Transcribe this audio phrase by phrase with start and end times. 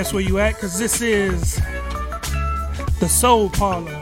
[0.00, 1.56] guess where you at because this is
[3.00, 4.00] the Soul Parlour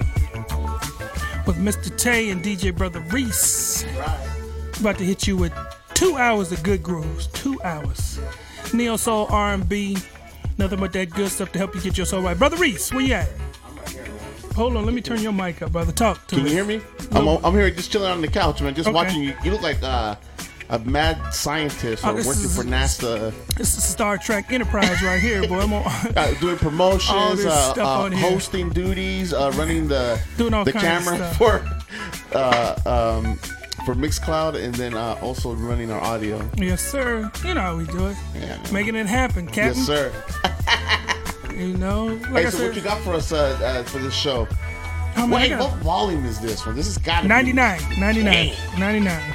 [1.45, 1.91] with Mr.
[1.99, 3.85] Tay and DJ Brotha Reese.
[4.79, 5.53] About to hit you with
[5.95, 7.27] two hours of good grooves.
[7.27, 8.21] Two hours.
[8.73, 9.97] Neo Soul R&B.
[10.57, 12.37] Nothing but that good stuff to help you get your soul right.
[12.39, 13.29] Brotha Reese, where you at?
[14.55, 15.91] Hold on, let me turn your mic up, brother.
[15.91, 16.51] Talk to Can me.
[16.51, 16.81] you hear me?
[17.11, 18.73] I'm, I'm here just chilling on the couch, man.
[18.73, 18.95] Just Okay.
[18.95, 19.35] watching you.
[19.43, 20.15] You look like uh,
[20.71, 25.21] a mad scientist Oh, or working is- for NASA, This is Star Trek Enterprise right
[25.21, 25.61] here, boy.
[25.61, 25.83] I'm on.
[26.17, 31.65] uh, doing promotions, uh, uh, hosting duties, uh, running the Doing all the camera for
[32.35, 33.37] uh, um,
[33.87, 36.47] for Mixcloud, and then uh, also running our audio.
[36.57, 37.31] yes, sir.
[37.45, 38.17] You know how we do it.
[38.35, 38.59] Yeah.
[38.71, 39.77] Making it happen, Captain.
[39.79, 40.13] Yes, sir.
[41.57, 43.99] You know, like Hey, I so said, what you got for us uh, uh, for
[43.99, 44.47] this show?
[45.15, 46.77] how Wait, what volume is this one?
[46.77, 49.35] This has got to 99, 99, 99.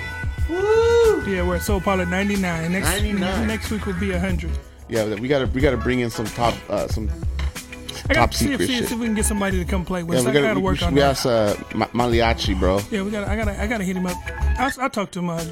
[0.49, 0.92] Woo!
[1.27, 2.71] Yeah, we're at Soul Parlour 99.
[2.71, 3.47] Next, 99.
[3.47, 4.51] next week will be 100.
[4.89, 7.09] Yeah, we gotta we gotta bring in some top uh, some
[8.09, 8.87] I Top got to see if, secret see, shit.
[8.89, 10.25] see if we can get somebody to come play with Yeah, us.
[10.25, 11.09] we I gotta, got to we, work we, on we that.
[11.11, 12.79] asked uh, Ma- Maliachi, bro.
[12.91, 13.27] Yeah, we got.
[13.27, 13.45] I got.
[13.45, 14.17] to I got to hit him up.
[14.59, 15.29] I will talk to him.
[15.29, 15.43] Uh,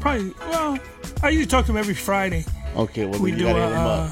[0.00, 0.32] probably.
[0.40, 0.78] Well,
[1.22, 2.44] I usually talk to him every Friday.
[2.74, 3.52] Okay, well We then do you a.
[3.54, 4.10] gotta hit him Uh,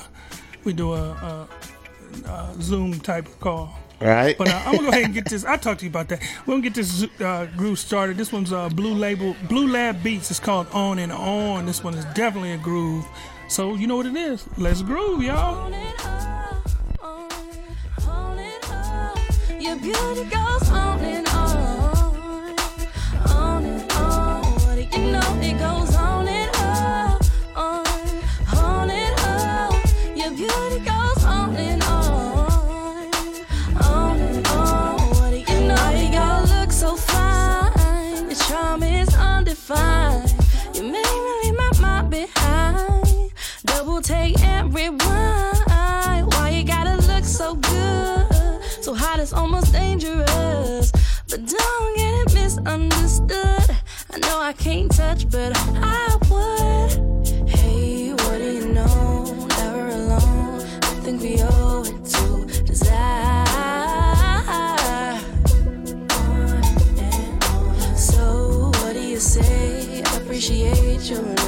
[0.63, 1.49] we do a,
[2.25, 3.77] a, a Zoom type call.
[4.05, 4.37] All right.
[4.37, 5.47] But uh, I'm gonna go ahead and get this.
[5.47, 6.21] I'll talk to you about that.
[6.47, 8.19] We're gonna get this uh, groove started.
[8.19, 10.31] This one's uh, Blue Label, Blue Lab Beats.
[10.31, 11.65] It's called On and On.
[11.65, 13.07] This one is definitely a groove.
[13.49, 14.47] So you know what it is.
[14.59, 15.55] Let's groove, y'all.
[15.55, 17.31] On and on,
[18.07, 19.61] on and on.
[19.63, 22.59] Your beauty goes on and on,
[23.31, 24.45] on and on.
[24.45, 25.44] What do you know?
[48.85, 50.93] So hot it's almost dangerous.
[51.31, 53.79] But don't get it misunderstood.
[54.13, 57.49] I know I can't touch, but I would.
[57.49, 59.47] Hey, what do you know?
[59.57, 60.61] Never alone.
[60.61, 63.47] I think we owe it to desire.
[67.97, 70.03] So what do you say?
[70.15, 71.44] Appreciate you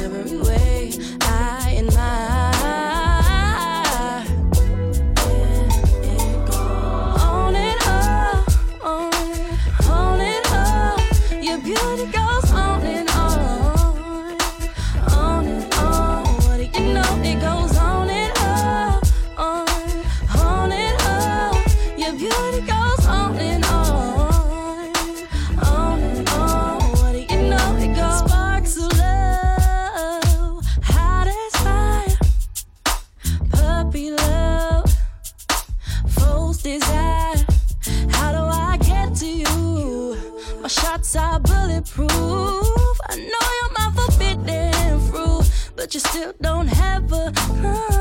[45.86, 47.96] but you still don't have a.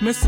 [0.00, 0.25] Brother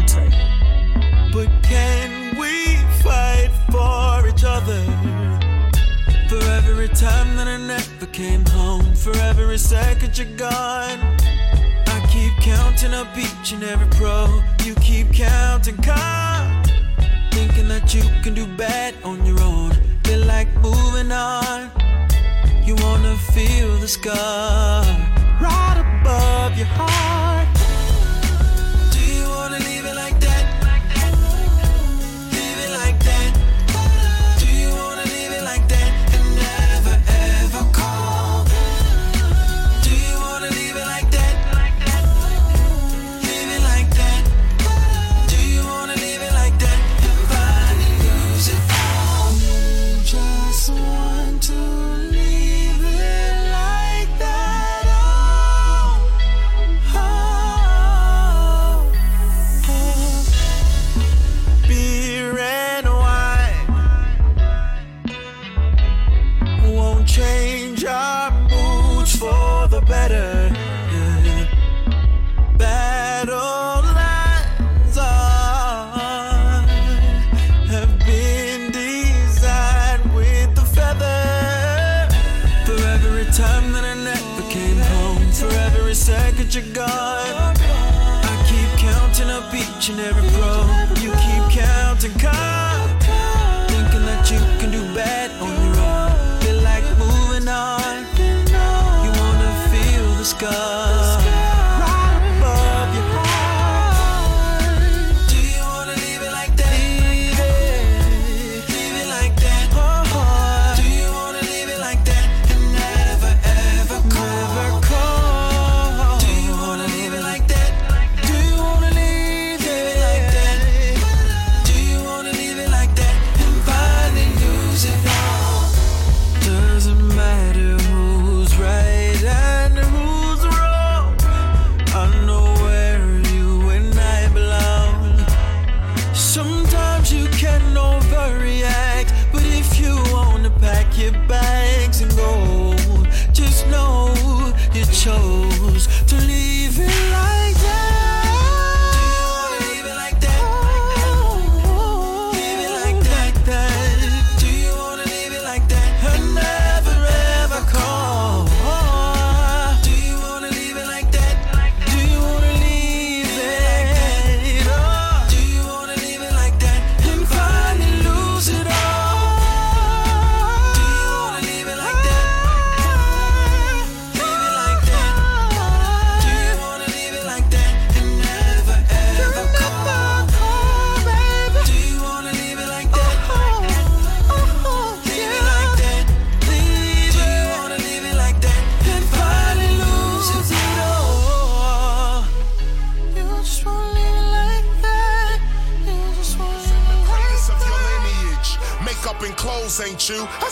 [156.10, 156.67] heaven.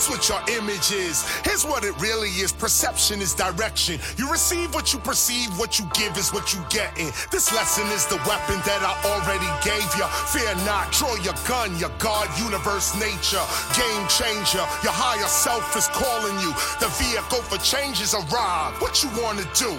[0.09, 1.27] What your image is.
[1.43, 3.99] Here's what it really is perception is direction.
[4.17, 7.11] You receive what you perceive, what you give is what you get in.
[7.29, 10.07] This lesson is the weapon that I already gave you.
[10.31, 13.43] Fear not, draw your gun, your God, universe, nature.
[13.75, 16.51] Game changer, your higher self is calling you.
[16.79, 18.81] The vehicle for change is arrived.
[18.81, 19.75] What you wanna do?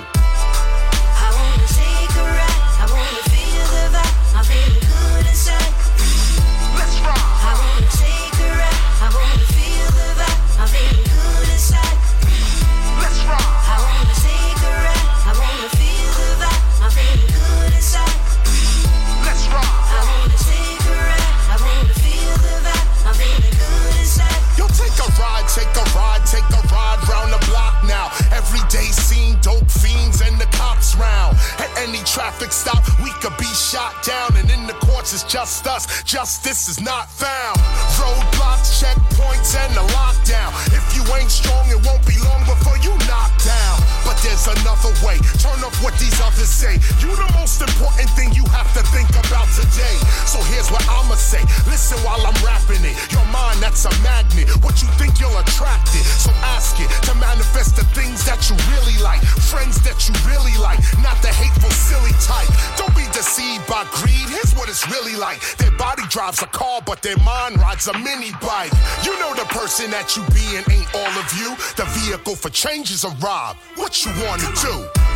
[32.12, 34.36] Traffic stop, we could be shot down.
[34.36, 36.02] And in the courts, it's just us.
[36.04, 37.58] Justice is not found.
[38.00, 40.50] Roadblocks, checkpoints, and the lockdown.
[40.72, 43.87] If you ain't strong, it won't be long before you knock down.
[44.08, 45.20] But there's another way.
[45.36, 46.80] Turn off what these others say.
[47.04, 50.00] You the most important thing you have to think about today.
[50.24, 51.44] So here's what I'ma say.
[51.68, 52.96] Listen while I'm rapping it.
[53.12, 54.48] Your mind, that's a magnet.
[54.64, 56.08] What you think you'll attract it.
[56.24, 59.20] So ask it to manifest the things that you really like.
[59.52, 60.80] Friends that you really like.
[61.04, 62.48] Not the hateful, silly type.
[62.80, 64.24] Don't be deceived by greed.
[64.32, 65.44] Here's what it's really like.
[65.60, 68.72] Their body drives a car, but their mind rides a mini bike.
[69.04, 71.52] You know the person that you be ain't all of you.
[71.76, 73.56] The vehicle for change is a rob.
[73.76, 75.07] What you wanna do?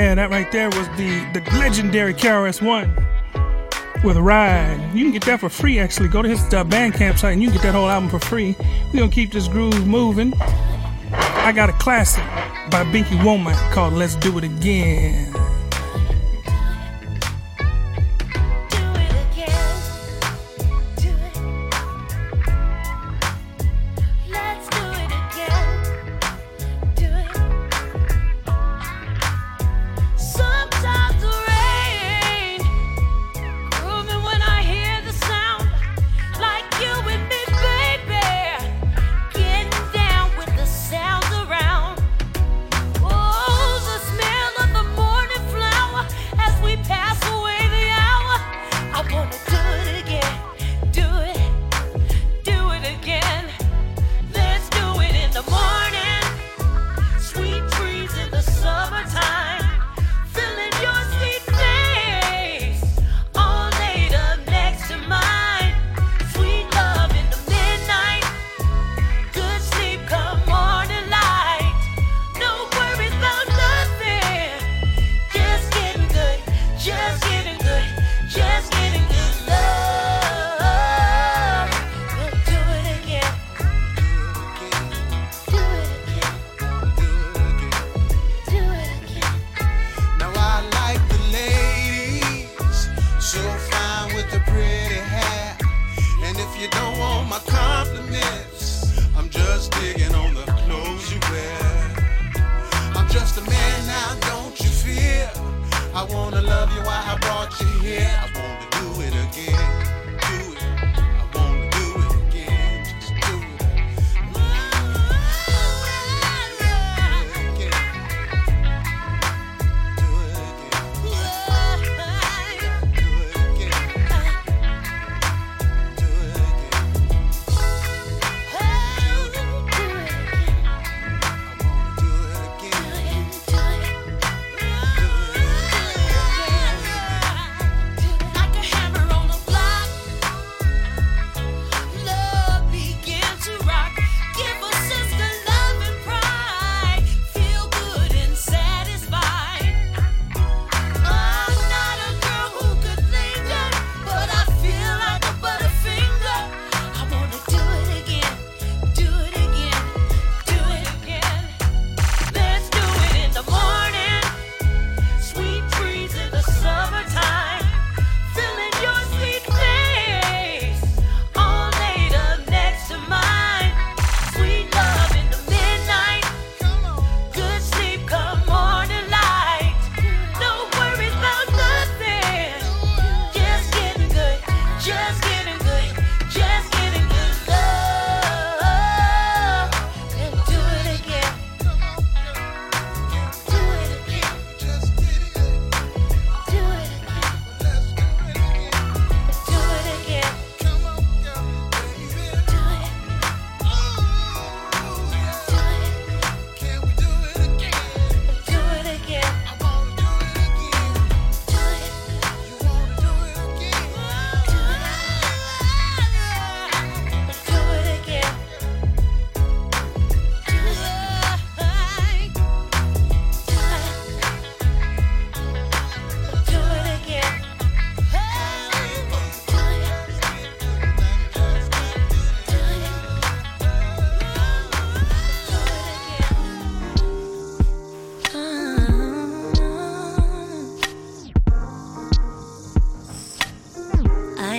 [0.00, 2.88] Yeah, that right there was the the legendary KRS-One
[4.02, 4.80] with ride.
[4.94, 5.78] You can get that for free.
[5.78, 8.18] Actually, go to his uh, Bandcamp site and you can get that whole album for
[8.18, 8.56] free.
[8.94, 10.32] We're gonna keep this groove moving.
[11.12, 12.24] I got a classic
[12.70, 15.49] by Binky Womack called "Let's Do It Again."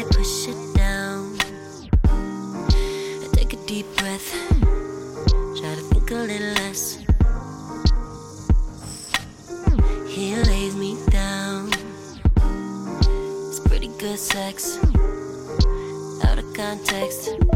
[0.09, 1.37] Push it down.
[2.03, 4.31] I take a deep breath,
[5.57, 6.97] try to think a little less.
[10.07, 11.69] He lays me down.
[13.47, 14.79] It's pretty good sex,
[16.23, 17.50] out of context.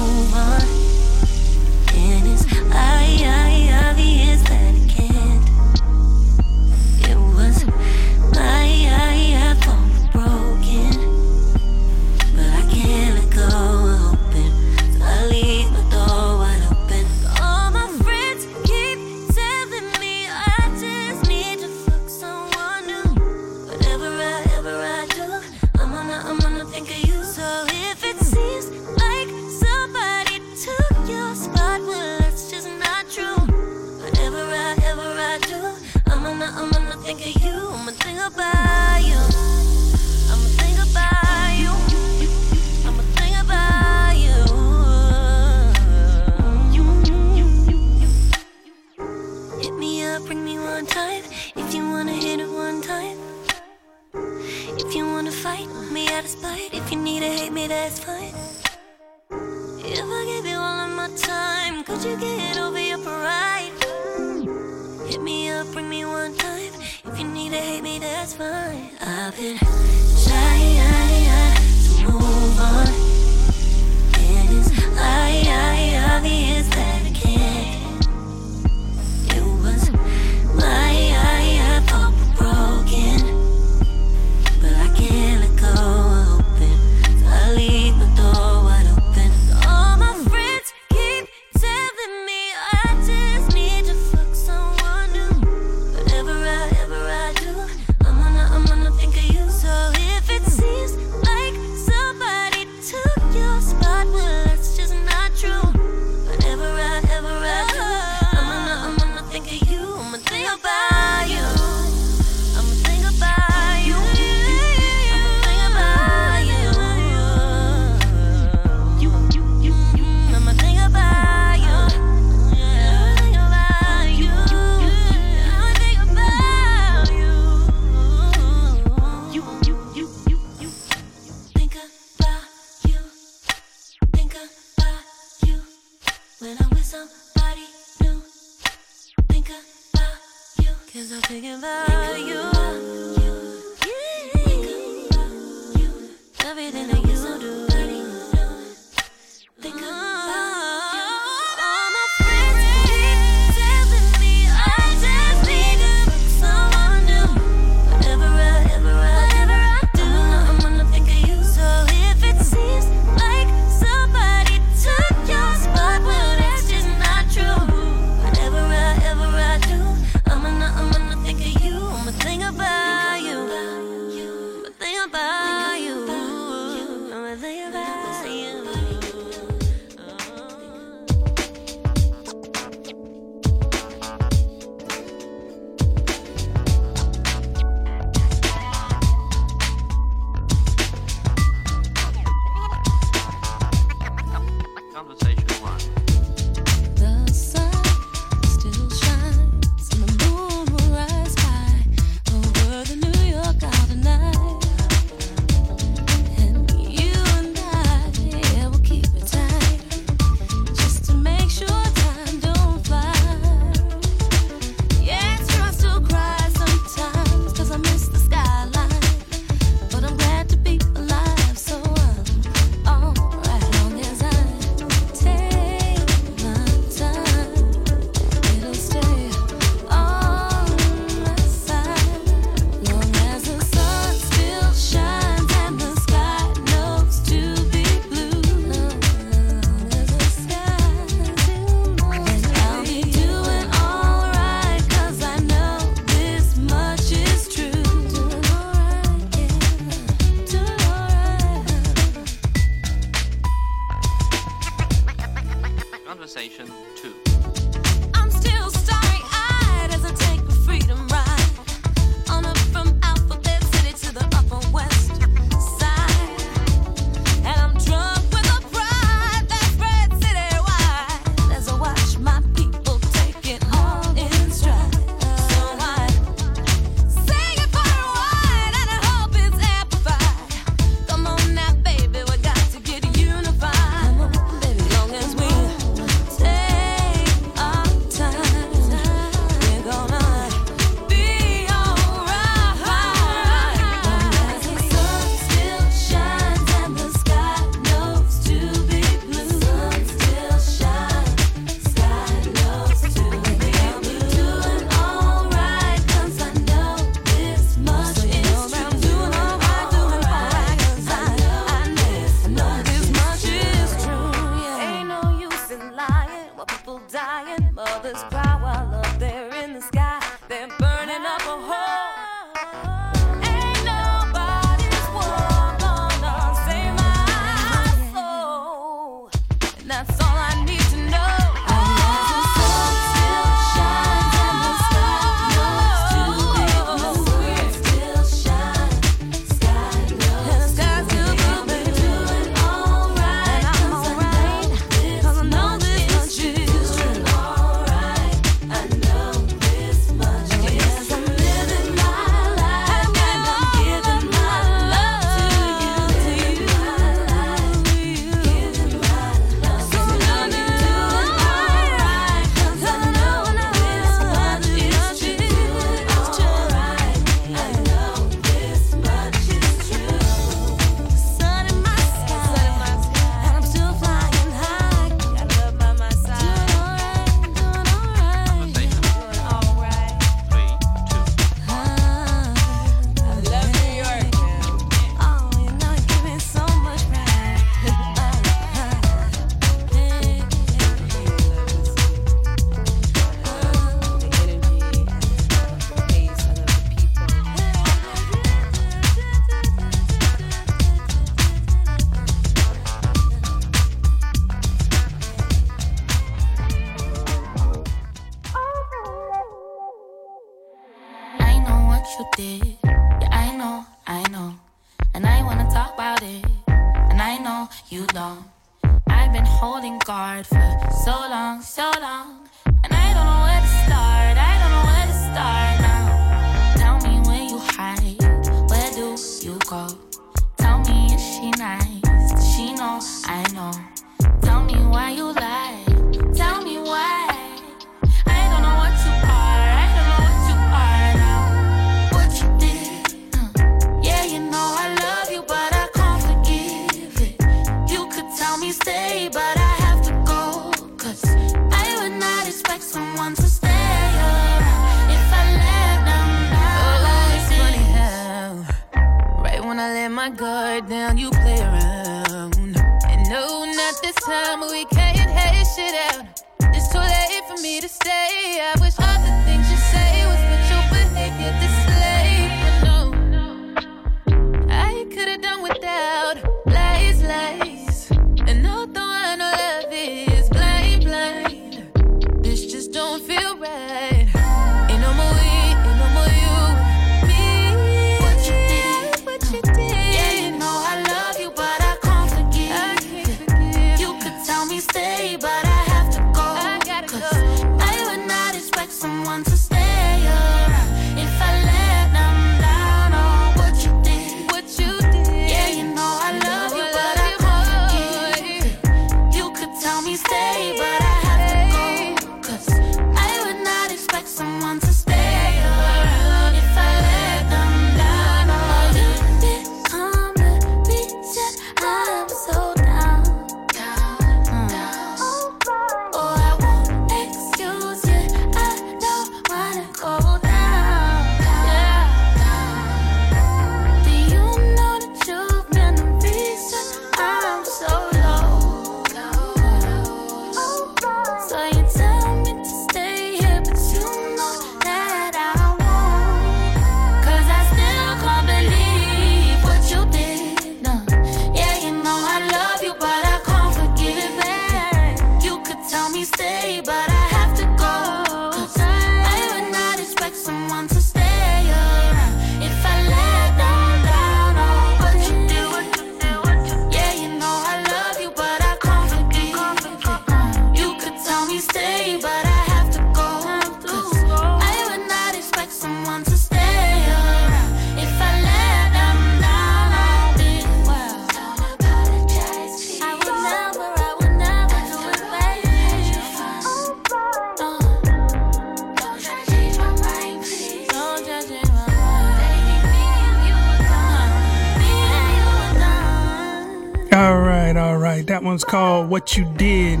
[599.16, 600.00] What You Did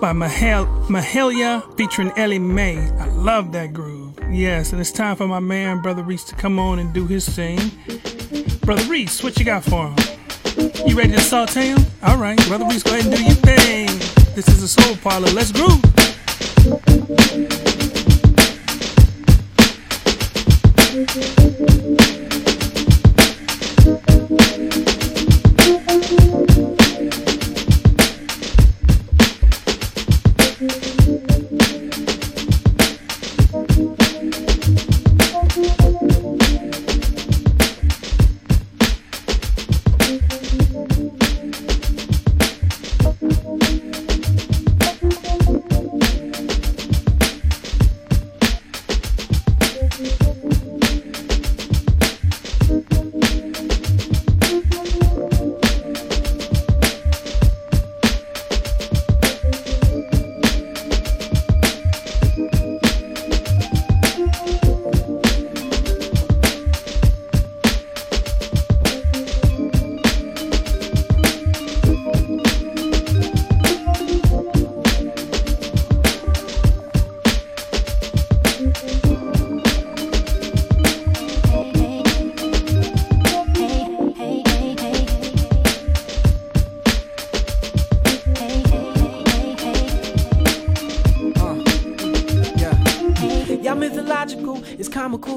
[0.00, 2.90] by Mahal- Mahalia featuring Ella Mai.
[2.98, 4.18] I love that groove.
[4.28, 7.28] Yes, and it's time for my man, Brotha Reese, to come on and do his
[7.28, 7.58] thing.
[8.66, 9.96] Brotha Reese, what you got for him?
[10.84, 11.78] You ready to saute him?
[12.02, 13.86] All right, Brother Reese, go ahead and do your thing.
[14.34, 15.28] This is the Soul Parlour.
[15.30, 15.80] Let's groove.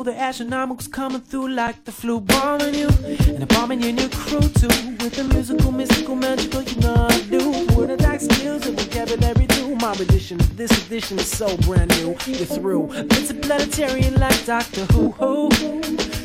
[0.04, 4.68] The astronomicals coming through like the flu, bombing you and bombing your new crew too.
[5.00, 7.54] With the musical, mystical, magical, you know I do.
[7.74, 9.78] Orthodox skills and vocabulary too.
[9.78, 12.18] My edition, this edition is so brand new.
[12.28, 12.92] You're through.
[12.92, 15.12] It's a planetarian like Doctor Who.
[15.12, 15.50] Who?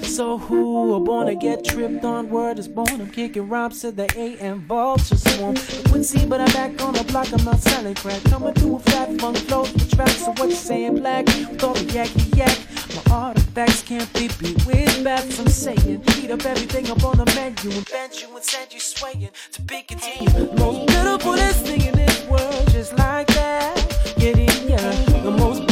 [0.03, 2.31] So who are born to get tripped on?
[2.31, 3.01] Word is born.
[3.01, 5.55] I'm kicking rhymes to the A and vulture swarm.
[5.91, 7.33] Quincy, but I'm back on the block.
[7.33, 8.25] I'm not selling crack.
[8.25, 9.67] Coming through a flat funk flow.
[9.95, 10.09] Track.
[10.09, 11.27] So what you saying, black?
[11.27, 12.59] With all the yakky yak.
[13.11, 15.39] Artifacts can't be beat with bats.
[15.39, 18.81] I'm saying, heat up everything up on the menu and bend you and send you
[18.81, 20.59] swaying to be continued.
[20.59, 23.75] Most beautifulest thing in this world, just like that.
[24.19, 24.93] Get in, yeah.
[25.23, 25.68] The most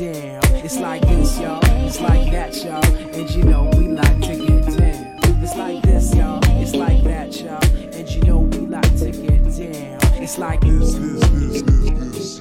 [0.00, 0.40] down.
[0.64, 1.60] It's like this, y'all.
[1.84, 2.82] It's like that, y'all.
[3.14, 5.42] And you know we like to get down.
[5.42, 6.40] It's like this, y'all.
[6.58, 7.62] It's like that, y'all.
[7.92, 10.22] And you know we like to get down.
[10.22, 12.40] It's like this, this, this, this, this,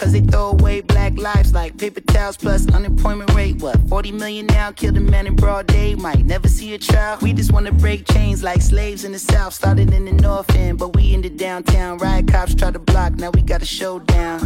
[0.00, 3.60] Cause they throw away black lives like paper towels plus unemployment rate.
[3.60, 4.72] What, 40 million now?
[4.72, 5.94] Killed a man in broad day.
[5.94, 7.18] Might never see a trial.
[7.20, 9.52] We just wanna break chains like slaves in the south.
[9.52, 11.98] Started in the north end, but we in the downtown.
[11.98, 14.40] Riot cops try to block, now we got a showdown.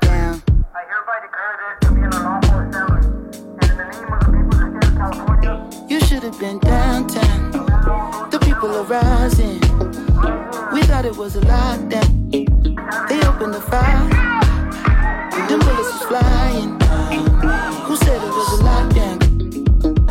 [0.00, 0.42] Down.
[0.74, 3.00] I hereby declare this to be an unlawful assembly.
[3.60, 7.52] And in the name of the people of California, you should have been downtown.
[8.30, 9.60] The people are rising.
[10.72, 12.32] We thought it was a lockdown.
[13.08, 14.23] They opened the fire.
[16.14, 17.82] Them bullets was flying.
[17.86, 19.18] Who said it was a lockdown?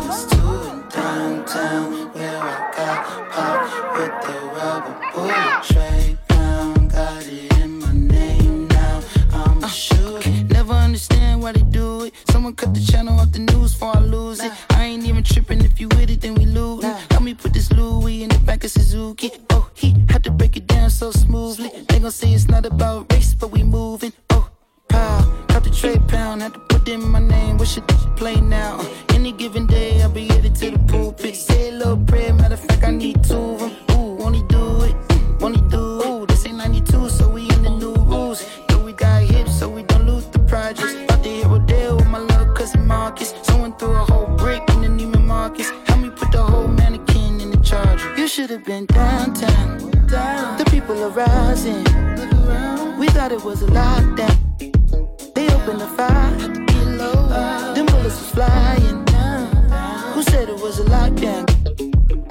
[0.04, 6.92] It's two in downtown where I got popped with the rubber bullet tray pound.
[6.92, 9.00] Got it in my name now.
[9.32, 10.30] I'm a uh, shooter.
[10.52, 12.12] Never understand why they do it.
[12.28, 14.52] Someone cut the channel off the news before I lose it.
[14.70, 16.84] I ain't even tripping if you with it, then we lose.
[16.84, 19.30] Help me put this Louis in the back of Suzuki.
[19.50, 21.70] Oh, he had to break it down so smoothly.
[21.88, 24.12] They gon' say it's not about race, but we moving.
[25.76, 27.58] Tray pound, had to put in my name.
[27.58, 28.80] What should play now?
[29.10, 31.36] Any given day, I'll be headed to the pulpit.
[31.36, 33.72] Say a little prayer, matter of fact, I need two of them.
[33.90, 34.94] Ooh, won't he do it?
[35.40, 36.06] Won't he do it?
[36.06, 38.46] Ooh, this ain't 92, so we in the new rules.
[38.68, 40.94] Though we got hips, so we don't lose the projects.
[40.94, 43.34] About to hit Rodeo with my little cousin Marcus.
[43.42, 45.70] Someone threw a whole brick in the Neiman Marcus.
[45.86, 48.14] Help me put the whole mannequin in the charger.
[48.16, 49.78] You should have been downtown.
[50.56, 51.84] The people are rising.
[52.16, 52.98] Look around.
[52.98, 54.43] We thought it was a lockdown.
[55.64, 57.74] They opened the fire.
[57.74, 59.06] Them bullets was flying.
[60.12, 61.48] Who said it was a lockdown?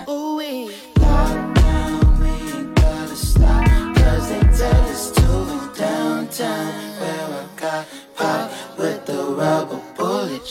[0.07, 2.19] Ooh, lockdown.
[2.19, 3.95] We gotta stop.
[3.95, 6.73] Cause they tell us to in downtown.
[6.99, 10.45] Where I got popped with the rubber bullet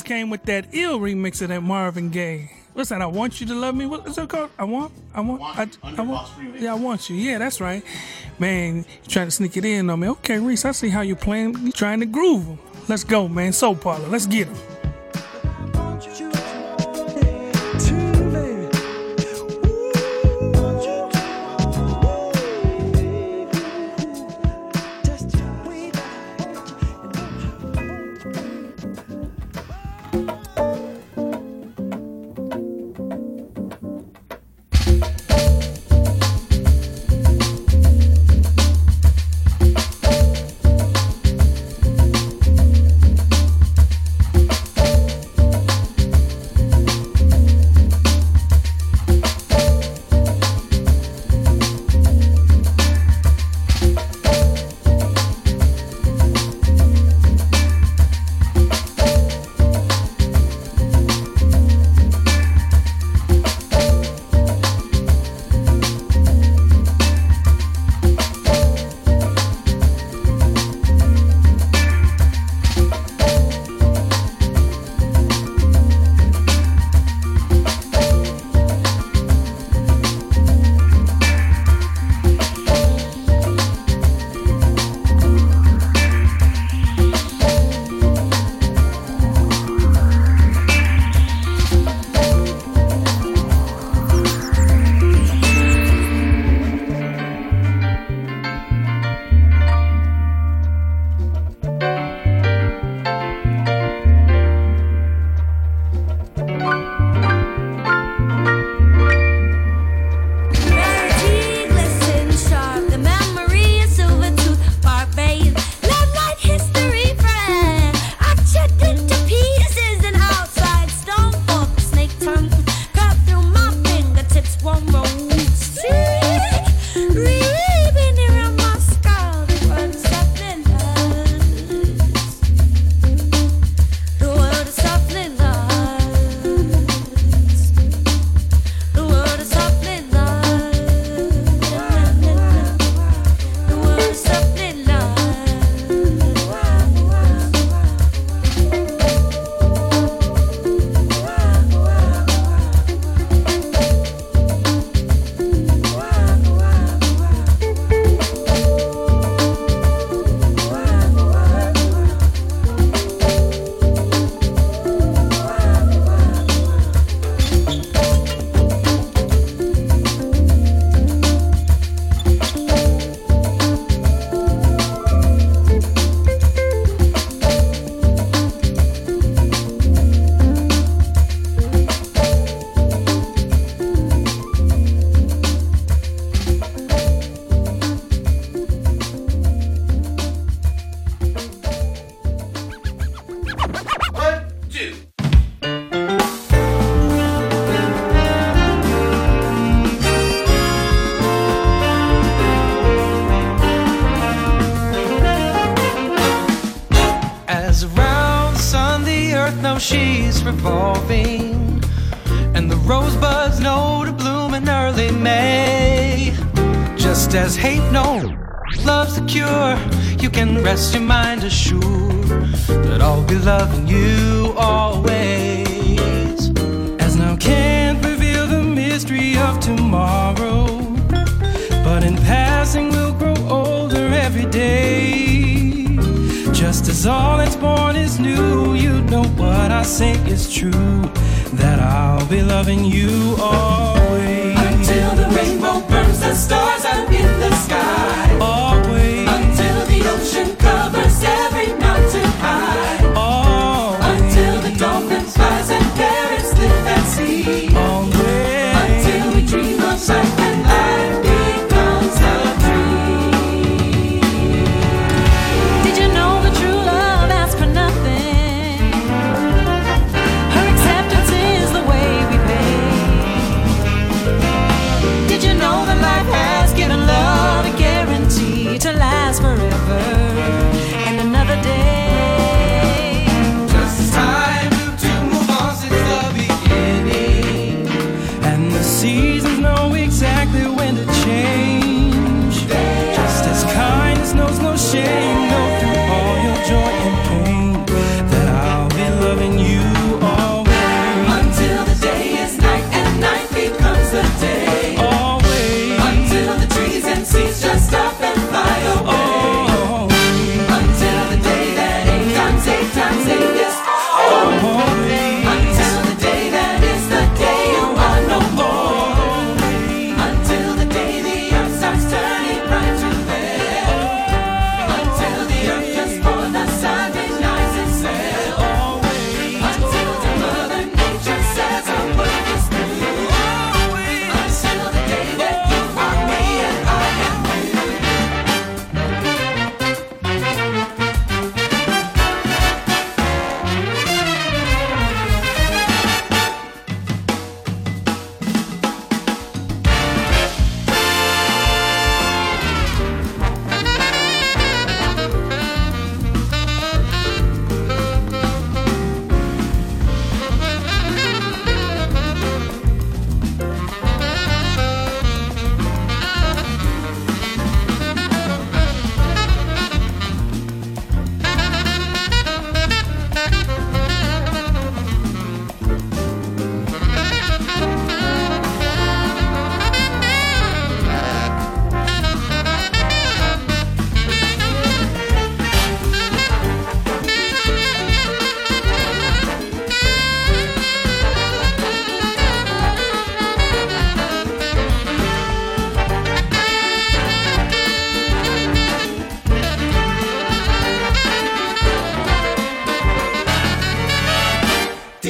[0.00, 2.50] Came with that ill remix of that Marvin Gaye.
[2.72, 3.02] What's that?
[3.02, 3.84] I want you to love me.
[3.84, 4.50] What's that called?
[4.58, 6.28] I want, I want, want I, I, want.
[6.28, 6.60] Remix.
[6.60, 7.16] Yeah, I want you.
[7.16, 7.84] Yeah, that's right.
[8.38, 10.08] Man, you trying to sneak it in on me?
[10.08, 11.58] Okay, Reese, I see how you're playing.
[11.66, 12.58] You trying to groove them.
[12.88, 13.52] Let's go, man.
[13.52, 14.08] Soul Parlour.
[14.08, 14.71] Let's get them.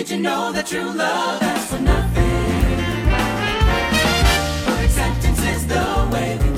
[0.03, 2.25] Did you know that true love asks for nothing?
[4.65, 6.52] Perfect acceptance is the way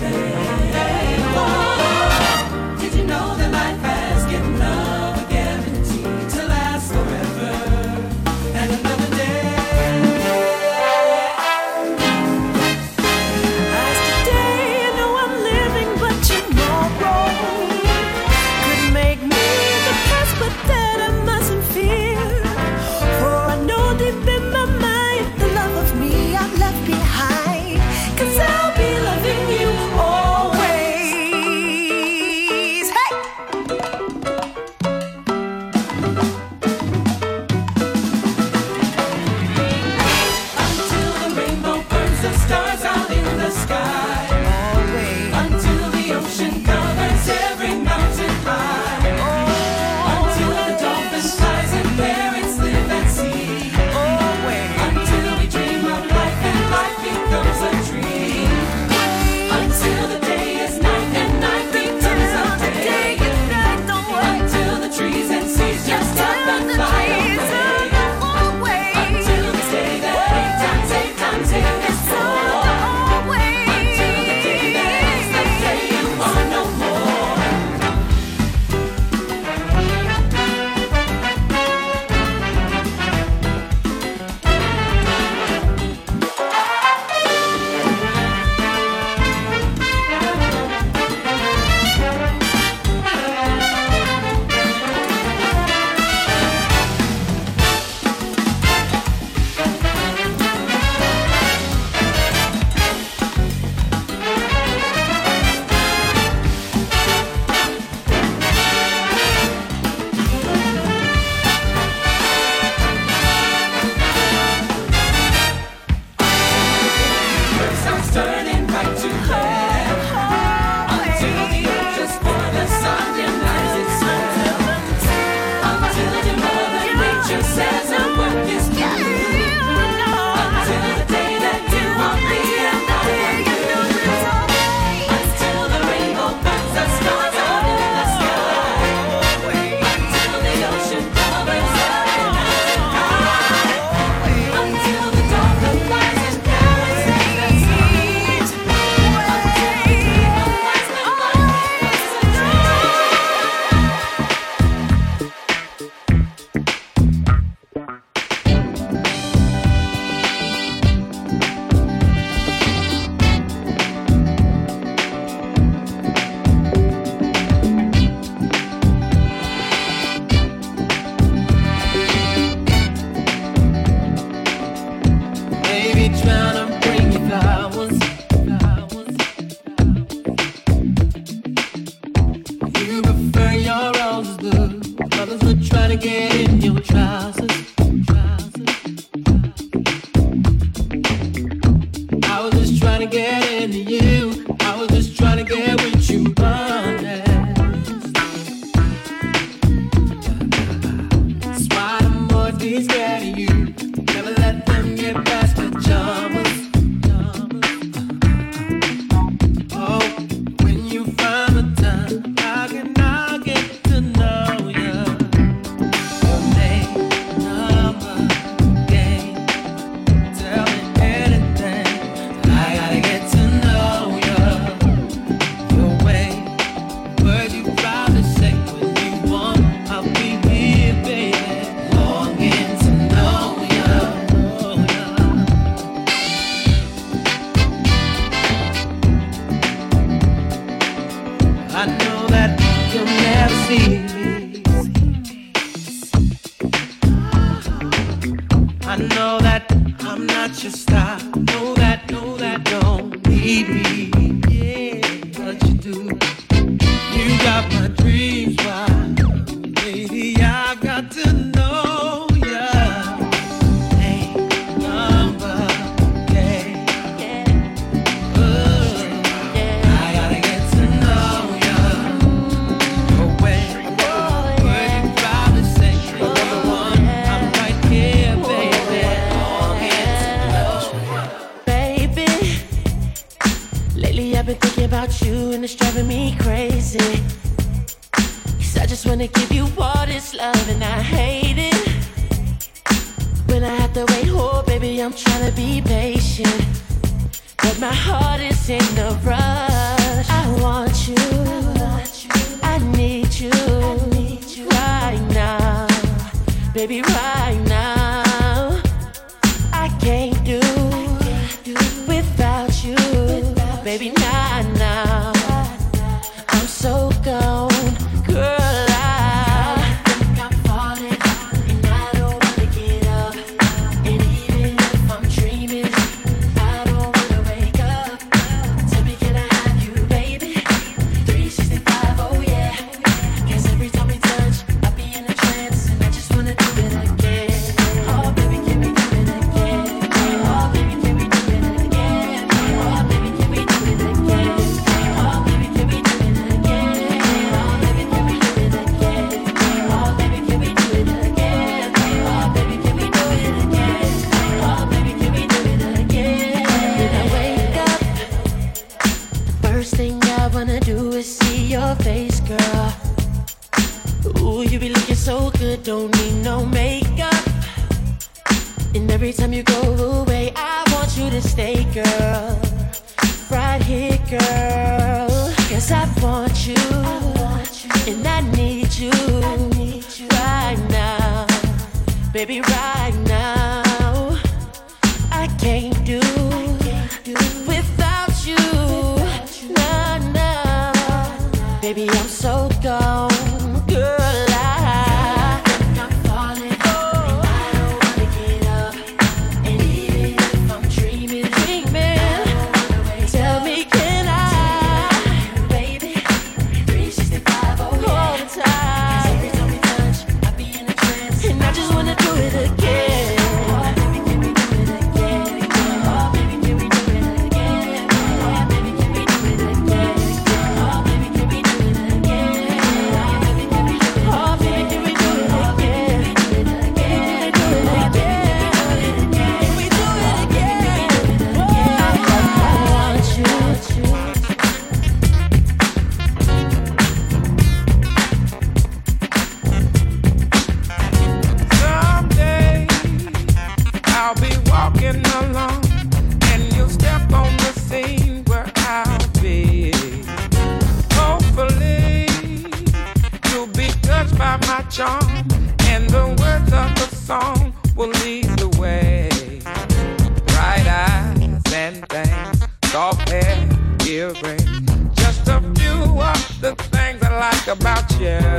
[468.21, 468.54] yeah.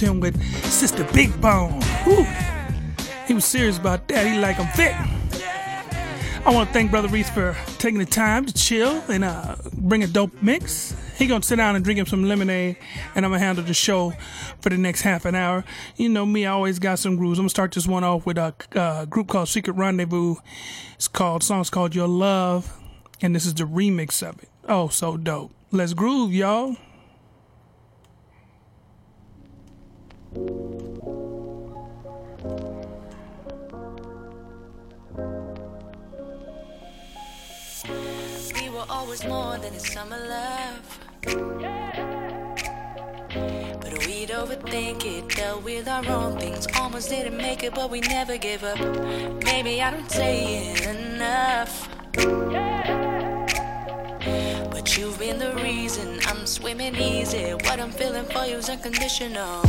[0.00, 1.80] Hamilton with Sister Big Bone.
[2.04, 2.26] Whew.
[3.26, 4.26] He was serious about that.
[4.26, 4.94] He like I'm fit.
[6.46, 10.02] I want to thank Brotha Reese for taking the time to chill and uh, bring
[10.02, 10.96] a dope mix.
[11.18, 12.78] He gonna sit down and drink him some lemonade,
[13.14, 14.14] and I'm gonna handle the show
[14.62, 15.64] for the next half an hour.
[15.96, 17.38] You know me, I always got some grooves.
[17.38, 20.36] I'm gonna start this one off with a uh, group called Secret Rendezvous.
[20.94, 22.74] It's called song's called Your Love,
[23.20, 24.48] and this is the remix of it.
[24.66, 25.52] Oh, so dope.
[25.70, 26.76] Let's groove, y'all.
[39.10, 40.98] Always more than a summer love.
[43.80, 46.68] But we'd overthink it, dealt with our own things.
[46.78, 48.78] Almost didn't make it, but we never gave up.
[49.42, 51.88] Maybe I don't say it enough.
[54.70, 57.54] But you've been the reason I'm swimming easy.
[57.54, 59.62] What I'm feeling for you is unconditional.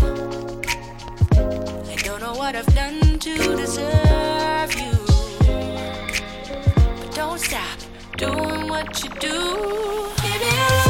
[1.90, 4.94] I don't know what I've done to deserve you.
[7.00, 7.91] But don't stop
[8.22, 10.81] doing what you do.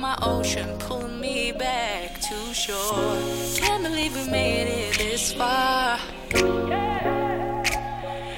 [0.00, 3.18] My ocean, pulling me back to shore.
[3.56, 5.98] Can't believe we made it this far.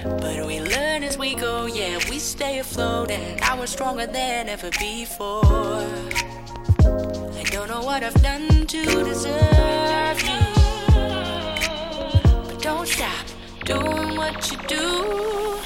[0.04, 4.48] But we learn as we go, yeah, we stay afloat, and now we're stronger than
[4.48, 5.84] ever before.
[7.40, 10.40] I don't know what I've done to deserve you.
[12.46, 13.26] But don't stop
[13.64, 15.63] doing what you do.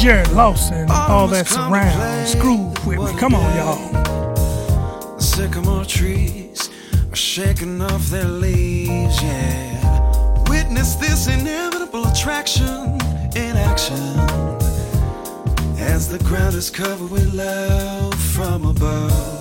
[0.00, 0.90] Jarrod Lawson.
[0.90, 2.32] All that surrounds.
[2.32, 3.20] Screw with me.
[3.20, 3.92] Come on, y'all.
[5.16, 6.70] The sycamore trees
[7.12, 10.42] are shaking off their leaves, yeah.
[10.48, 12.98] Witness this inevitable attraction
[13.36, 13.98] in action
[15.78, 19.39] as the ground is covered with love from above.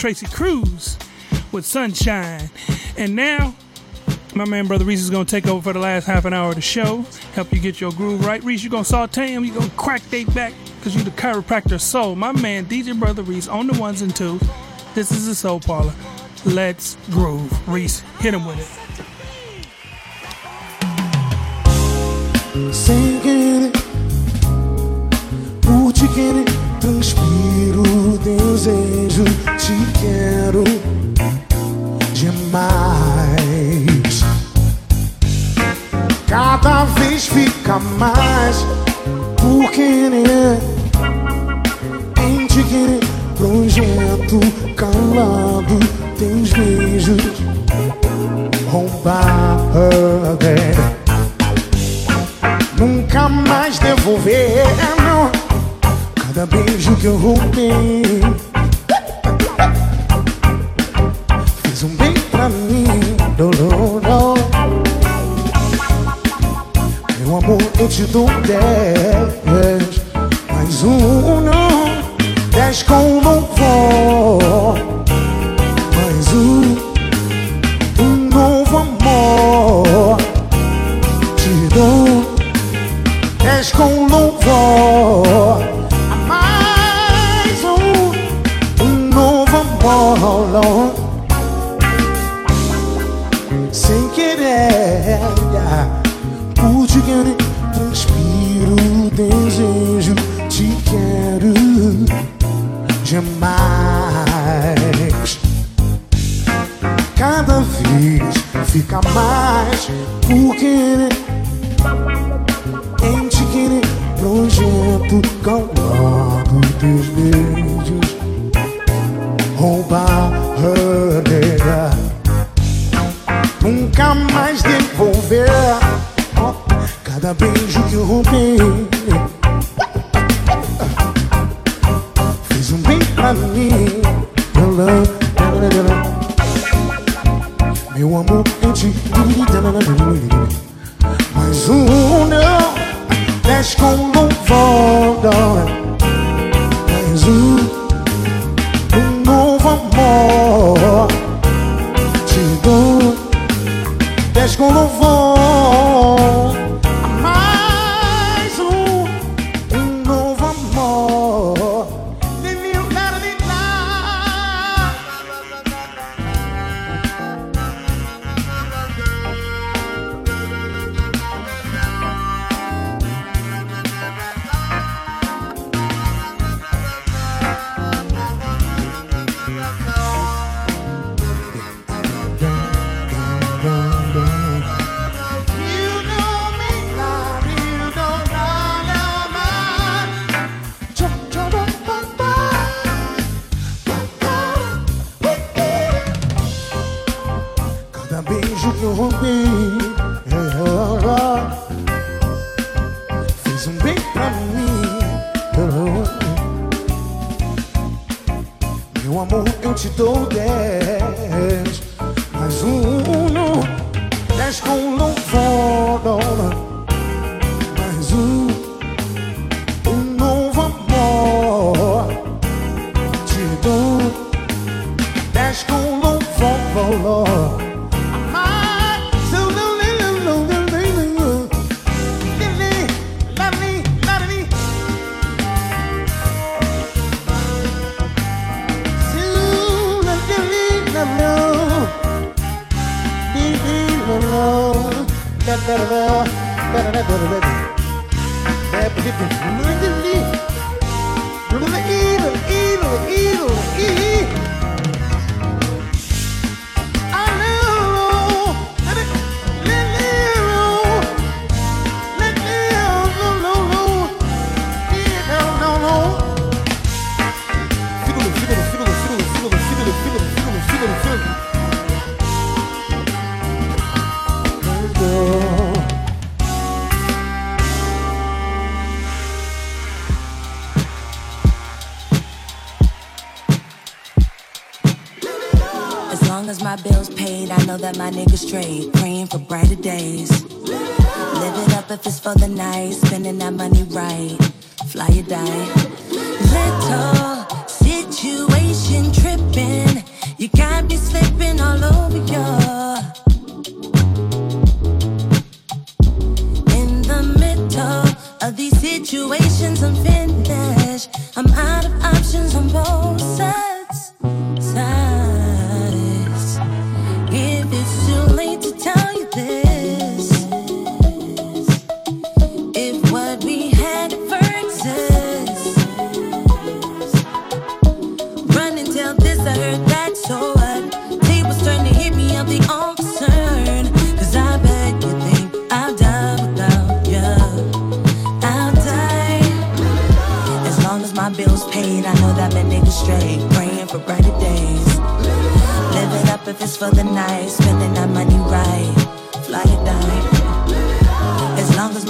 [0.00, 0.96] Tracy Cruz
[1.52, 2.48] with Sunshine.
[2.96, 3.54] And now,
[4.34, 6.48] my man Brotha Reese is going to take over for the last half an hour
[6.48, 7.04] of the show,
[7.34, 8.42] help you get your groove right.
[8.42, 11.10] Reese, you're going to saute him, you're going to crack they back because you're the
[11.10, 11.78] chiropractor.
[11.78, 14.40] So, my man DJ Brotha Reese on the ones and twos.
[14.94, 15.92] This is the Soul Parlour.
[16.46, 17.52] Let's groove.
[17.68, 18.68] Reese, hit him with it.
[22.56, 23.76] It,
[25.68, 26.69] ooh, it.
[26.80, 27.82] Transpiro
[28.24, 29.24] desejo,
[29.58, 30.79] te quero.
[57.10, 57.89] eu voltei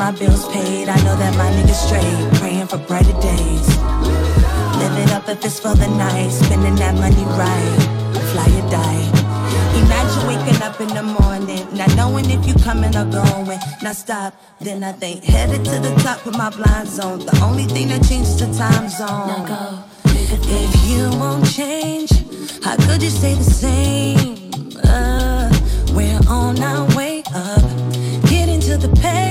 [0.01, 2.41] my bills paid, I know that my niggas straight.
[2.41, 3.69] Praying for brighter days.
[4.81, 6.31] Live it up if it's for the night.
[6.31, 7.79] Spending that money right.
[8.33, 9.05] Fly or die.
[9.83, 13.61] Imagine waking up in the morning, not knowing if you coming or going.
[13.83, 17.19] Now stop, then I think headed to the top with my blinds on.
[17.19, 19.29] The only thing that changes the time zone.
[19.31, 19.63] Now go.
[20.63, 22.11] If you won't change,
[22.65, 24.51] how could you stay the same?
[24.83, 25.51] Uh,
[25.93, 27.65] we're on our way up,
[28.33, 29.30] getting to the pay, pay.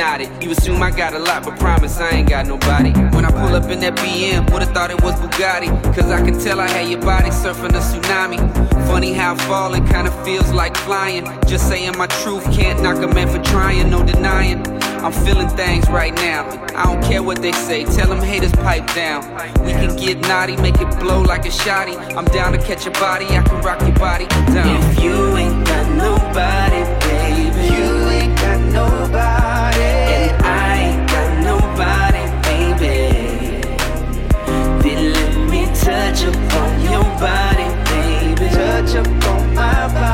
[0.00, 0.42] It?
[0.42, 2.92] You assume I got a lot, but promise I ain't got nobody.
[3.14, 5.70] When I pull up in that BM, would've thought it was Bugatti.
[5.94, 8.38] Cause I can tell I had your body surfing a tsunami.
[8.86, 11.24] Funny how falling kinda feels like flying.
[11.46, 14.62] Just saying my truth, can't knock a man for trying, no denying.
[15.04, 16.48] I'm feeling things right now.
[16.74, 19.22] I don't care what they say, tell them haters pipe down.
[19.64, 21.94] We can get naughty, make it blow like a shotty.
[22.16, 24.82] I'm down to catch a body, I can rock your body down.
[24.82, 29.33] If you ain't got nobody, baby, you ain't got nobody,
[38.86, 40.13] touch upon my body.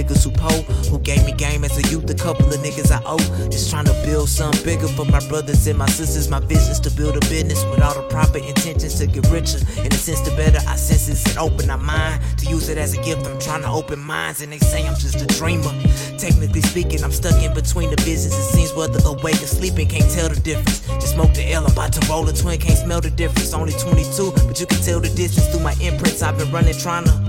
[0.00, 0.50] Niggas who po,
[0.90, 2.08] who gave me game as a youth.
[2.10, 3.18] A couple of niggas I owe.
[3.50, 6.28] Just trying to build something bigger for my brothers and my sisters.
[6.28, 9.58] My vision's to build a business with all the proper intentions to get richer.
[9.84, 12.22] In a sense, the better our senses and open our mind.
[12.38, 14.96] To use it as a gift, I'm trying to open minds, and they say I'm
[14.96, 15.72] just a dreamer.
[16.18, 18.32] Technically speaking, I'm stuck in between the business.
[18.32, 20.80] It seems whether awake or sleeping, can't tell the difference.
[21.00, 23.52] Just smoke the L, I'm about to roll a twin, can't smell the difference.
[23.52, 26.22] Only 22, but you can tell the distance through my imprints.
[26.22, 27.19] I've been running, trying to.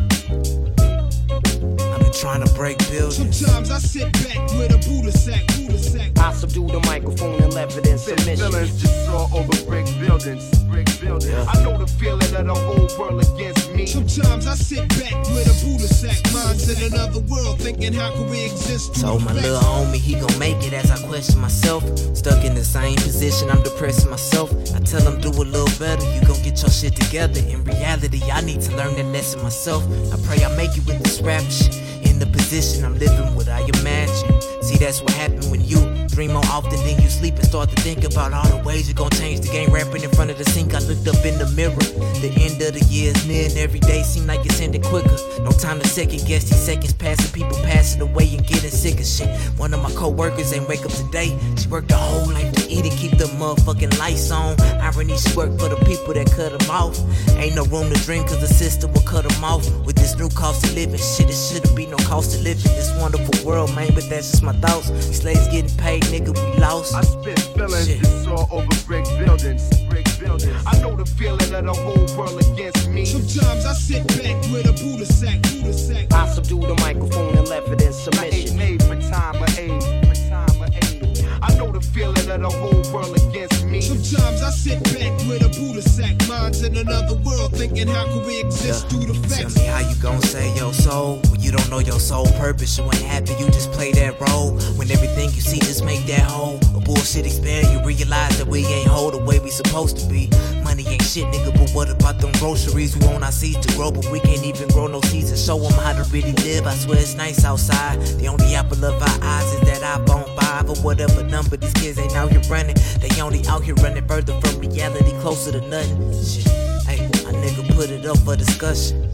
[2.12, 3.38] I've trying to break buildings.
[3.38, 6.12] Sometimes I sit back with a Buddha sack, Buddha sack.
[6.20, 8.52] I subdue the microphone and left it in submission.
[8.52, 11.34] Villains just saw over brick buildings, brick buildings.
[11.34, 13.86] I know the feeling of the whole world against me.
[13.86, 18.30] Sometimes I sit back with a Buddha sack, minds in another world, thinking how can
[18.30, 19.44] we exist through Told my facts.
[19.44, 21.82] little homie he gon' make it as I question myself.
[22.14, 24.52] Stuck in the same position, I'm depressing myself.
[24.76, 27.40] I tell him do a little better, you gon' get your shit together.
[27.40, 29.82] In reality, I need to learn that lesson myself.
[30.12, 31.82] I pray I make it with this rap shit.
[32.22, 34.40] The position I'm living what I imagine.
[34.62, 35.80] See, that's what happened when you
[36.12, 38.96] dream more often than you sleep and start to think about all the ways you're
[38.96, 39.72] gonna change the game.
[39.72, 41.76] Rapping in front of the sink, I looked up in the mirror.
[42.22, 45.18] The end of the year is near, and every day seem like it's ending quicker.
[45.42, 49.06] No time to second guess these seconds passing, people passing away and getting sick of
[49.06, 49.30] shit.
[49.58, 51.38] One of my co-workers ain't wake up today.
[51.58, 54.60] She worked her whole life to eat and keep the motherfucking lights on.
[54.82, 57.00] Irony, she worked for the people that cut them off.
[57.38, 59.64] Ain't no room to dream cause the system will cut them off.
[59.86, 62.70] With this new cost of living, shit, it shouldn't be no cost of living.
[62.70, 64.90] In this wonderful world, man, but that's just my thoughts.
[64.90, 66.96] These slaves getting paid, nigga, we lost.
[66.96, 70.56] I spit feelings just saw over brick buildings, brick buildings.
[70.66, 73.06] I know the feeling of the whole world against me.
[73.06, 76.12] Sometimes I sit back with a Buddha sack, Buddha sack.
[76.14, 78.34] I subdue the microphone and left it in I submission.
[78.34, 81.26] ain't made for time of aid, for time of aid.
[81.42, 83.51] I know the feeling of the whole world against me.
[83.92, 88.26] Sometimes I sit back with a Buddha sack, minds in another world, thinking how can
[88.26, 91.70] we exist through the Tell me how you gon' say your soul when you don't
[91.70, 92.78] know your soul purpose.
[92.78, 94.52] You ain't happy, you just play that role.
[94.78, 96.56] When everything you see just make that whole.
[96.74, 100.30] A bullshit expand, you realize that we ain't whole the way we supposed to be.
[100.72, 102.96] Money ain't shit, nigga, but what about them groceries?
[102.96, 105.60] We want our seeds to grow, but we can't even grow no seeds and show
[105.60, 106.66] them how to really live.
[106.66, 108.00] I swear it's nice outside.
[108.00, 112.00] The only apple of our eyes is that iPhone 5 or whatever number these kids
[112.00, 112.78] ain't out here running.
[113.02, 116.00] They only out here running further from reality, closer to nothing.
[116.24, 116.48] Shit,
[116.88, 119.12] hey, a nigga put it up for discussion.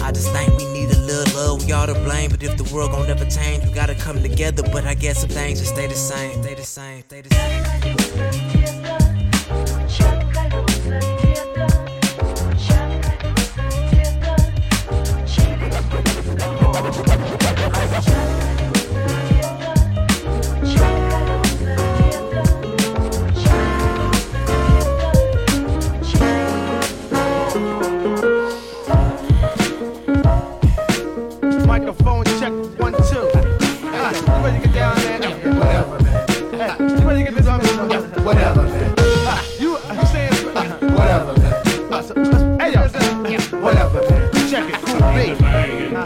[0.00, 2.30] I just think we need a little love, we all to blame.
[2.30, 4.62] But if the world gon' never change, we gotta come together.
[4.62, 8.79] But I guess some things just stay the same, stay the same, stay the same.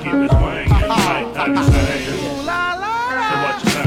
[0.05, 0.69] keep it swinging.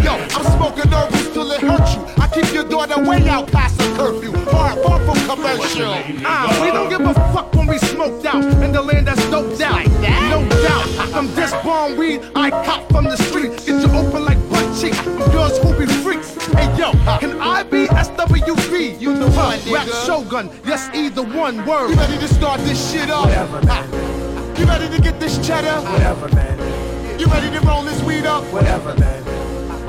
[0.03, 2.02] Yo, I'm smoking nervous till it hurts you.
[2.18, 4.31] I keep your daughter way out past the curfew.
[4.52, 5.94] Far, far from commercial.
[6.26, 9.61] Ah, we don't give a fuck when we smoked out in the land that's doped
[9.61, 9.73] out.
[9.73, 10.30] Like that?
[10.31, 11.15] No doubt.
[11.15, 13.52] I'm this bomb weed I cop from the street.
[13.65, 14.95] Get you open like butt cheek.
[15.31, 16.35] Girls who be freaks.
[16.53, 18.99] Hey yo, can I be SWV?
[18.99, 20.49] You the one, rap shogun.
[20.65, 21.89] Yes, either one word.
[21.89, 23.26] You ready to start this shit up?
[23.26, 24.26] Whatever.
[24.57, 25.81] You ready to get this cheddar?
[25.89, 27.19] Whatever, man.
[27.19, 28.43] You ready to roll this weed up?
[28.51, 29.23] Whatever, man.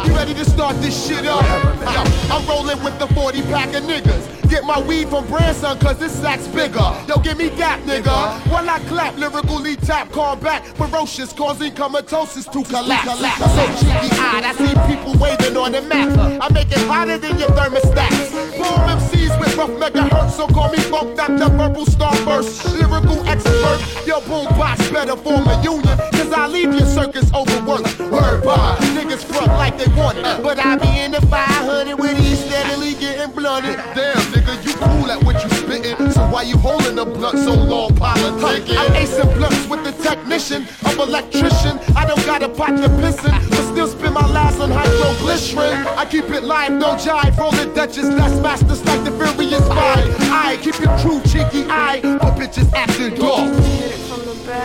[0.06, 1.42] You ready to start this shit up?
[1.42, 4.37] Whatever, Yo, I'm rolling with the 40 pack of niggas.
[4.48, 6.78] Get my weed from Branson, cause this sack's bigger.
[7.06, 8.40] Yo, give me gap, nigga.
[8.50, 13.18] While I clap, lyrically tap, combat, ferocious, causing comatosis to collapse.
[13.18, 16.08] So cheeky eyed, I see people waving on the map.
[16.42, 18.32] I make it hotter than your thermostats.
[18.56, 21.50] Boom MCs with rough megahertz, so call me Funk Dr.
[21.56, 22.72] Purple Starburst.
[22.72, 27.98] Lyrical expert, yo, boom box better form a union, cause I leave your circus overworked.
[28.00, 30.42] Word by, niggas front like they want it.
[30.42, 33.76] But I be in the 500 with these steadily getting blunted.
[33.94, 36.12] Damn, nigga, you cool at what you spittin'.
[36.12, 38.76] So why you holding the blunt so long, politicking?
[38.76, 41.78] I'm acing blunts with the technician I'm electrician.
[41.96, 45.86] I don't got a pot to pissin', but still spend my last on hydroglycerin.
[45.96, 47.36] I keep it live, no jive.
[47.36, 50.06] Rolling Dutchess, that's masters like the Furious Five.
[50.30, 53.48] I keep your crew cheeky eye, but bitches acting dog.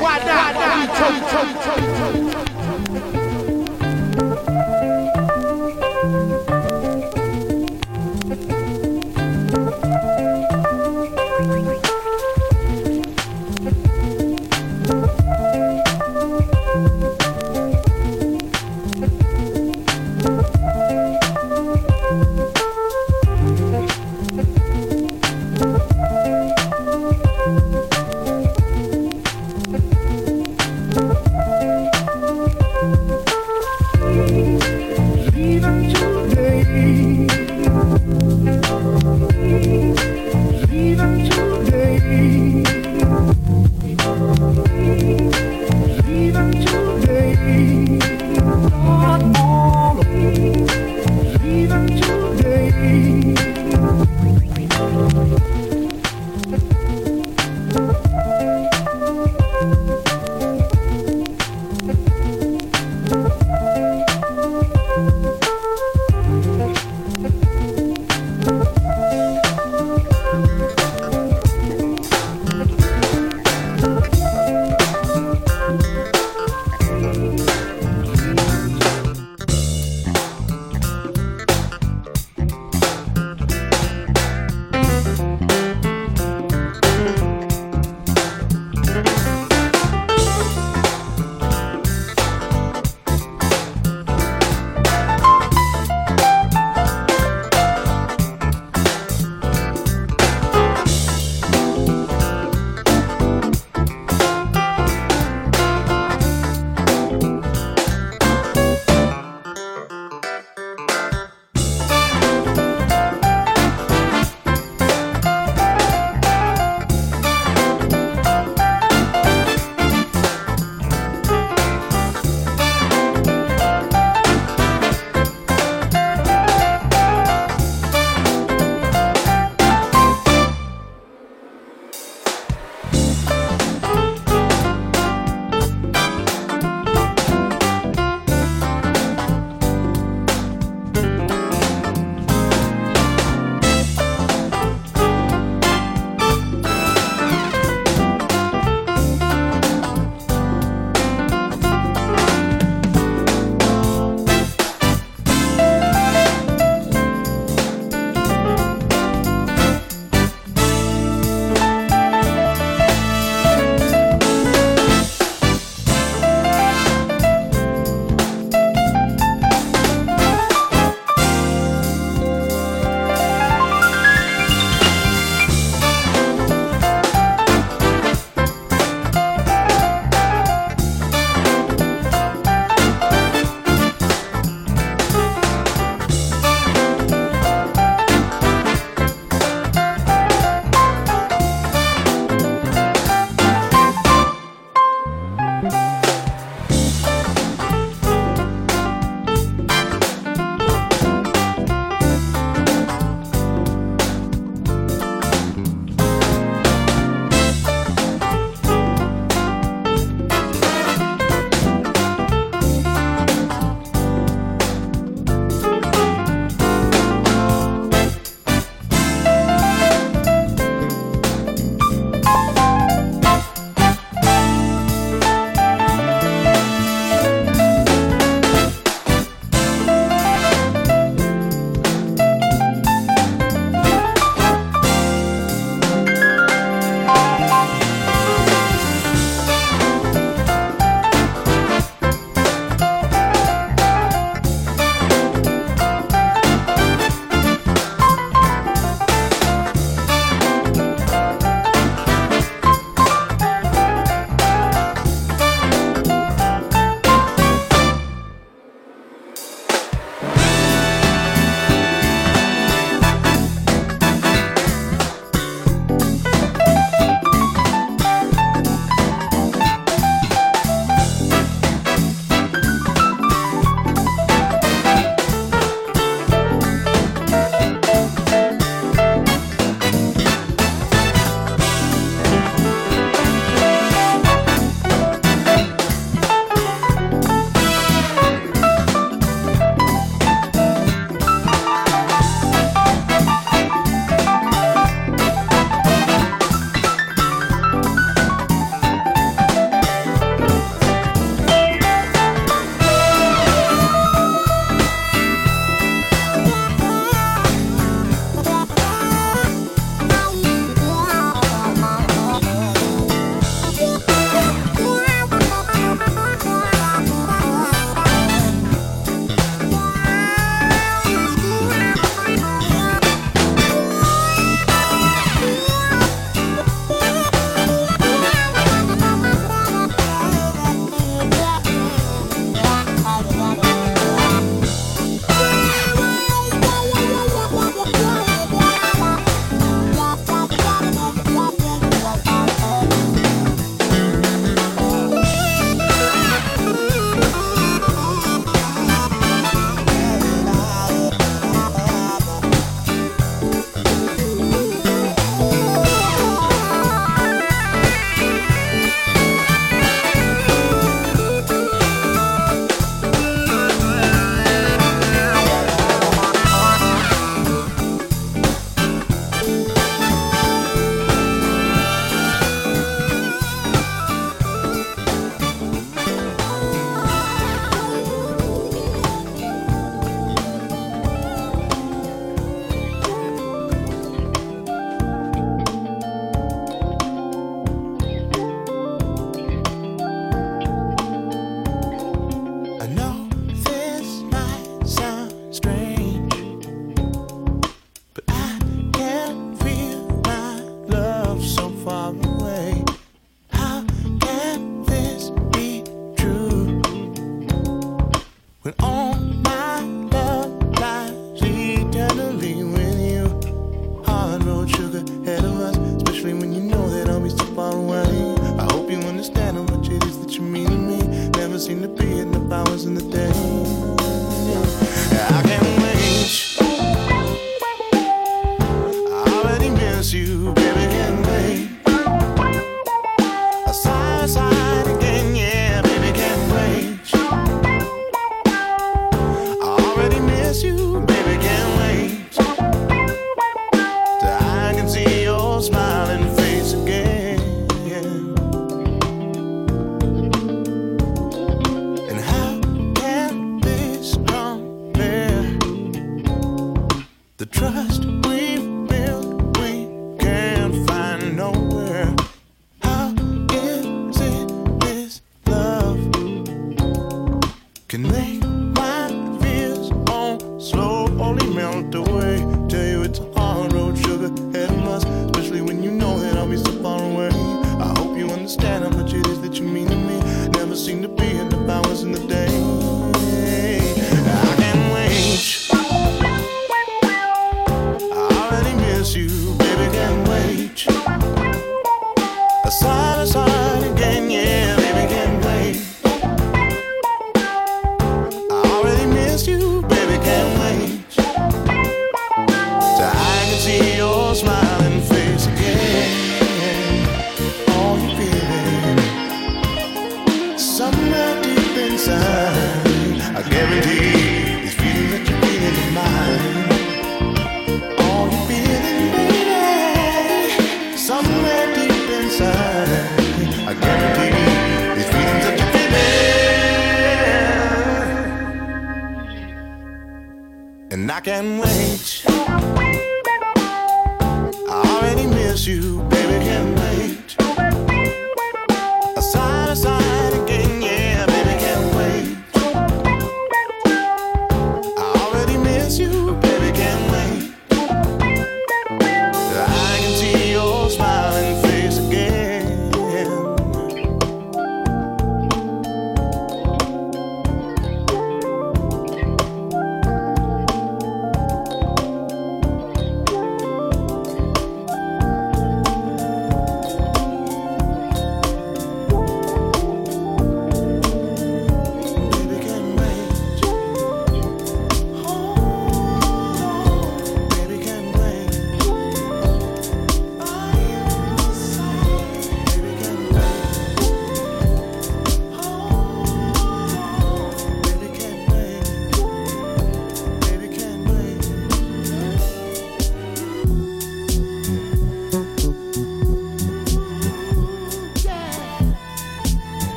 [0.00, 0.54] Why not?
[0.54, 2.51] Why not?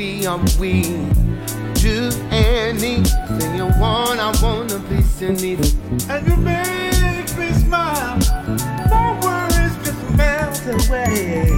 [0.00, 0.82] we are we.
[1.74, 3.04] Do anything
[3.54, 5.58] you want, I wanna be Cindy.
[6.08, 8.16] And you make me smile,
[8.88, 11.49] my worries just melt away.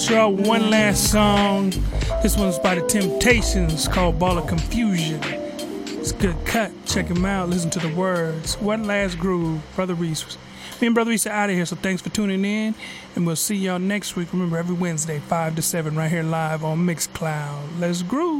[0.00, 1.74] Show out one last song.
[2.22, 5.20] This one's by the Temptations called Ball of Confusion.
[5.22, 6.72] It's a good cut.
[6.86, 7.50] Check him out.
[7.50, 8.54] Listen to the words.
[8.56, 10.38] One last groove, Brotha Reese.
[10.80, 12.74] Me and Brotha Reese are out of here, so thanks for tuning in,
[13.14, 14.32] and we'll see y'all next week.
[14.32, 17.78] Remember, every Wednesday, 5 to 7, right here live on Mixcloud.
[17.78, 18.39] Let's groove.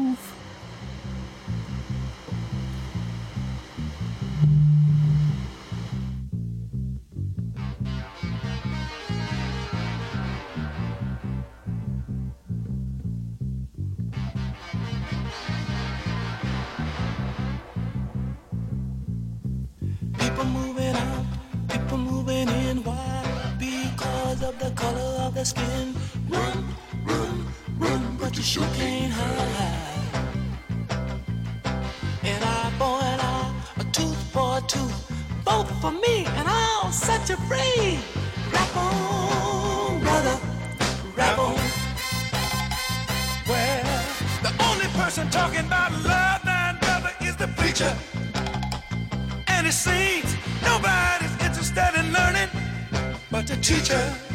[25.41, 25.95] Of skin.
[26.29, 26.65] Run,
[27.05, 27.47] run,
[27.79, 30.37] run, but you sure can't hide.
[32.23, 34.99] An eye for an eye, a tooth for a tooth.
[35.45, 37.99] Both for me, and I'll set you free.
[38.53, 40.37] Rap on, brother,
[41.17, 41.55] rap on.
[43.49, 44.05] Well,
[44.43, 47.97] the only person talking about love now, brother, is the preacher.
[49.47, 52.51] And it seems nobody's interested in learning
[53.31, 54.30] but the teacher.